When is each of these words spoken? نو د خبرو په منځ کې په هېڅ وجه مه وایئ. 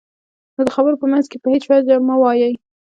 نو 0.55 0.61
د 0.67 0.69
خبرو 0.75 1.01
په 1.01 1.07
منځ 1.11 1.25
کې 1.31 1.37
په 1.43 1.47
هېڅ 1.53 1.63
وجه 1.71 1.95
مه 2.07 2.15
وایئ. 2.21 2.53